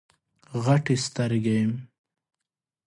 [0.63, 1.59] غټي سترګي